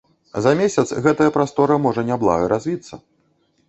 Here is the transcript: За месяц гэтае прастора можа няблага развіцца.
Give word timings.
За 0.45 0.53
месяц 0.61 0.85
гэтае 1.09 1.29
прастора 1.37 1.81
можа 1.87 2.09
няблага 2.11 2.53
развіцца. 2.59 2.93